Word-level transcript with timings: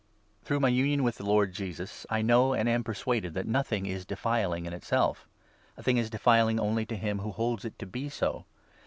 Through 0.41 0.61
my 0.61 0.69
union 0.69 1.03
with 1.03 1.17
the 1.17 1.23
Lord 1.23 1.53
Jesus, 1.53 2.07
14 2.09 2.17
I 2.17 2.21
know 2.23 2.53
and 2.55 2.67
am 2.67 2.83
persuaded 2.83 3.35
that 3.35 3.45
nothing 3.45 3.85
is 3.85 4.03
'defiling 4.03 4.65
in 4.65 4.73
itself.' 4.73 5.27
A 5.77 5.83
thing 5.83 5.97
is' 5.97 6.09
defiling' 6.09 6.59
only 6.59 6.87
to 6.87 6.95
him 6.95 7.19
who 7.19 7.29
holds 7.31 7.65
it 7.65 7.77
to 7.77 7.85
be 7.85 8.09
so. 8.09 8.45